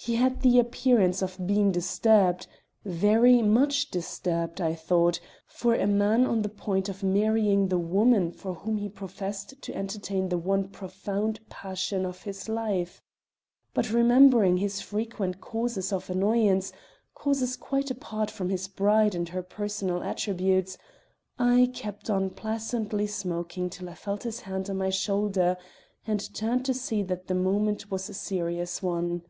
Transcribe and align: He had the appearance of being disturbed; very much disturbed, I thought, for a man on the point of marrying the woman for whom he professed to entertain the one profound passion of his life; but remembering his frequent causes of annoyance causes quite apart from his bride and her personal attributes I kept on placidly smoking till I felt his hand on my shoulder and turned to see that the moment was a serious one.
He 0.00 0.14
had 0.14 0.40
the 0.42 0.58
appearance 0.60 1.22
of 1.22 1.44
being 1.44 1.70
disturbed; 1.72 2.46
very 2.84 3.42
much 3.42 3.90
disturbed, 3.90 4.60
I 4.60 4.74
thought, 4.76 5.18
for 5.48 5.74
a 5.74 5.88
man 5.88 6.24
on 6.24 6.40
the 6.42 6.48
point 6.48 6.88
of 6.88 7.02
marrying 7.02 7.66
the 7.66 7.80
woman 7.80 8.30
for 8.30 8.54
whom 8.54 8.78
he 8.78 8.88
professed 8.88 9.60
to 9.60 9.74
entertain 9.74 10.28
the 10.28 10.38
one 10.38 10.68
profound 10.68 11.40
passion 11.50 12.06
of 12.06 12.22
his 12.22 12.48
life; 12.48 13.02
but 13.74 13.90
remembering 13.92 14.58
his 14.58 14.80
frequent 14.80 15.40
causes 15.40 15.92
of 15.92 16.08
annoyance 16.08 16.72
causes 17.12 17.56
quite 17.56 17.90
apart 17.90 18.30
from 18.30 18.50
his 18.50 18.66
bride 18.68 19.16
and 19.16 19.28
her 19.30 19.42
personal 19.42 20.02
attributes 20.04 20.78
I 21.40 21.72
kept 21.74 22.08
on 22.08 22.30
placidly 22.30 23.08
smoking 23.08 23.68
till 23.68 23.88
I 23.90 23.94
felt 23.94 24.22
his 24.22 24.42
hand 24.42 24.70
on 24.70 24.76
my 24.78 24.90
shoulder 24.90 25.56
and 26.06 26.32
turned 26.34 26.64
to 26.66 26.72
see 26.72 27.02
that 27.02 27.26
the 27.26 27.34
moment 27.34 27.90
was 27.90 28.08
a 28.08 28.14
serious 28.14 28.80
one. 28.80 29.22